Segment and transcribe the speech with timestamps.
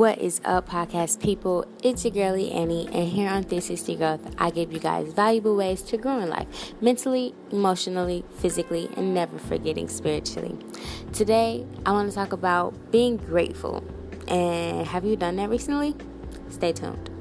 [0.00, 1.66] What is up, podcast people?
[1.82, 5.82] It's your girlie Annie, and here on 360 Growth, I give you guys valuable ways
[5.82, 10.56] to grow in life mentally, emotionally, physically, and never forgetting spiritually.
[11.12, 13.84] Today, I want to talk about being grateful.
[14.26, 15.94] And have you done that recently?
[16.48, 17.19] Stay tuned.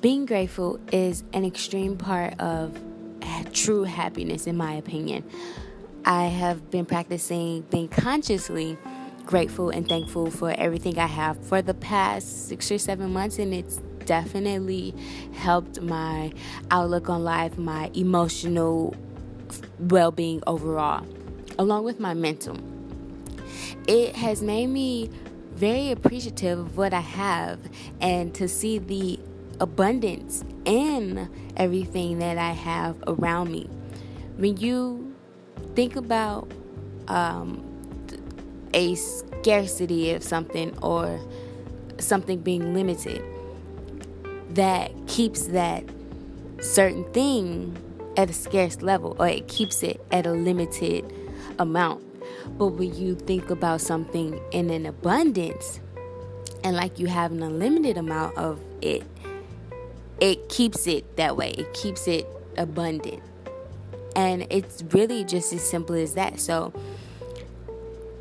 [0.00, 2.78] Being grateful is an extreme part of
[3.56, 5.24] true happiness, in my opinion.
[6.04, 8.76] I have been practicing being consciously
[9.24, 13.54] grateful and thankful for everything I have for the past six or seven months, and
[13.54, 14.94] it's definitely
[15.34, 16.32] helped my
[16.70, 18.94] outlook on life, my emotional
[19.80, 21.04] well being overall,
[21.58, 22.58] along with my mental.
[23.88, 25.10] It has made me
[25.54, 27.58] very appreciative of what I have
[28.00, 29.18] and to see the
[29.60, 33.68] abundance in everything that I have around me.
[34.36, 35.14] When you
[35.74, 36.50] think about
[37.08, 37.62] um,
[38.74, 41.20] a scarcity of something or
[41.98, 43.22] something being limited,
[44.50, 45.84] that keeps that
[46.60, 47.76] certain thing
[48.16, 51.12] at a scarce level or it keeps it at a limited
[51.58, 52.02] amount.
[52.58, 55.80] But when you think about something in an abundance
[56.64, 59.04] and like you have an unlimited amount of it,
[60.20, 61.50] it keeps it that way.
[61.50, 63.22] It keeps it abundant.
[64.14, 66.40] And it's really just as simple as that.
[66.40, 66.72] So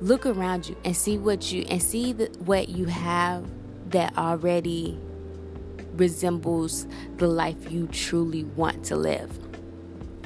[0.00, 3.48] look around you and see what you and see the, what you have
[3.90, 4.98] that already
[5.92, 6.86] resembles
[7.18, 9.38] the life you truly want to live.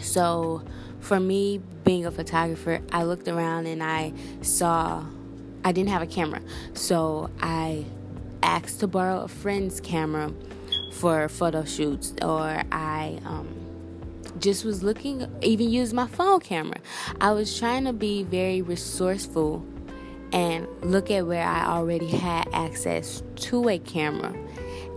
[0.00, 0.62] So
[1.00, 5.04] for me being a photographer, I looked around and I saw
[5.64, 6.40] I didn't have a camera.
[6.74, 7.84] So I
[8.42, 10.32] asked to borrow a friend's camera
[10.96, 13.48] for photo shoots or I um,
[14.38, 16.78] just was looking even use my phone camera.
[17.20, 19.64] I was trying to be very resourceful
[20.32, 24.34] and look at where I already had access to a camera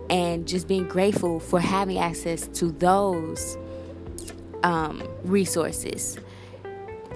[0.08, 3.56] and just being grateful for having access to those
[4.62, 6.18] um, resources.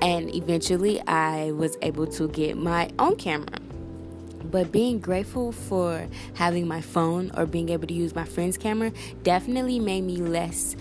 [0.00, 3.63] And eventually, I was able to get my own camera.
[4.50, 8.92] But being grateful for having my phone or being able to use my friend's camera
[9.22, 10.76] definitely made me less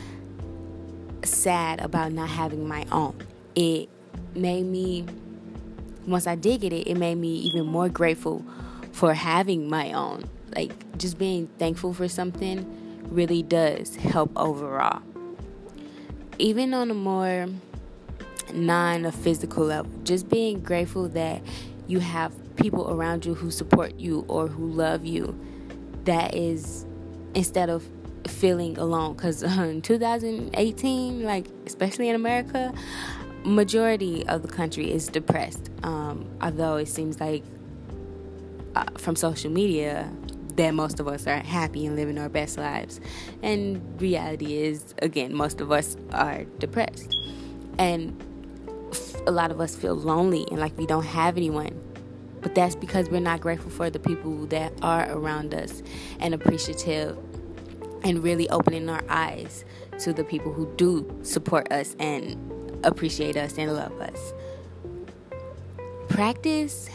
[1.24, 3.16] sad about not having my own.
[3.56, 3.90] It
[4.36, 5.06] made me,
[6.06, 8.46] once I did get it, it made me even more grateful
[8.92, 10.26] for having my own.
[10.56, 12.66] Like, just being thankful for something
[13.10, 15.02] really does help overall.
[16.38, 17.48] Even on a more
[18.54, 21.42] non physical level, just being grateful that
[21.88, 25.40] you have people around you who support you or who love you
[26.06, 26.86] that is
[27.34, 27.88] instead of
[28.28, 29.14] feeling alone.
[29.14, 32.74] Because in 2018 like especially in america
[33.46, 35.70] majority of the country is depressed.
[35.84, 37.44] Um, although it seems like
[38.76, 40.10] uh, from social media
[40.56, 43.00] that most of us are happy and living our best lives.
[43.42, 47.14] And reality is again most of us are depressed.
[47.78, 48.22] And
[49.26, 51.80] a lot of us feel lonely and like we don't have anyone
[52.44, 55.82] but that's because we're not grateful for the people that are around us
[56.20, 57.18] and appreciative
[58.04, 59.64] and really opening our eyes
[60.00, 62.38] to the people who do support us and
[62.84, 64.34] appreciate us and love us.
[66.10, 66.90] Practice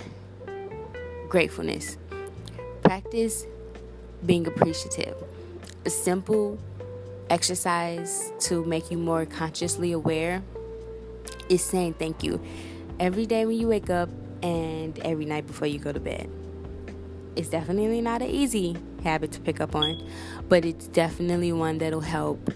[1.28, 1.96] gratefulness.
[2.82, 3.46] Practice
[4.24, 5.16] being appreciative.
[5.86, 6.58] A simple
[7.30, 10.42] exercise to make you more consciously aware
[11.48, 12.40] is saying thank you.
[13.00, 14.10] Every day when you wake up,
[14.42, 16.30] and every night before you go to bed.
[17.36, 20.02] It's definitely not an easy habit to pick up on,
[20.48, 22.50] but it's definitely one that'll help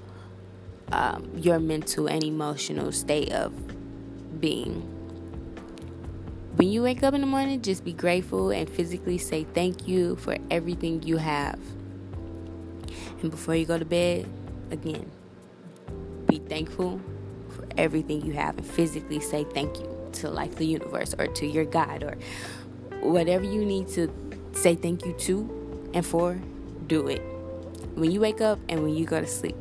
[0.90, 3.52] um, your mental and emotional state of
[4.40, 4.80] being.
[6.56, 10.16] When you wake up in the morning, just be grateful and physically say thank you
[10.16, 11.58] for everything you have.
[13.22, 14.28] And before you go to bed,
[14.70, 15.10] again,
[16.26, 17.00] be thankful
[17.50, 21.46] for everything you have and physically say thank you to like the universe or to
[21.46, 22.16] your God or
[23.00, 24.12] whatever you need to
[24.52, 26.40] say thank you to and for,
[26.86, 27.20] do it.
[27.94, 29.56] When you wake up and when you go to sleep.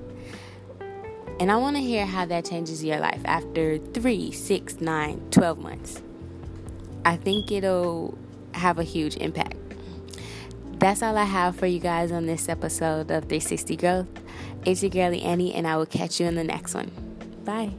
[1.40, 5.58] And I want to hear how that changes your life after three, six, nine, 12
[5.58, 6.02] months.
[7.04, 8.18] I think it'll
[8.54, 9.56] have a huge impact.
[10.74, 14.08] That's all I have for you guys on this episode of 360 Growth.
[14.66, 16.92] It's your girlie Annie, and I will catch you in the next one.
[17.44, 17.72] Bye.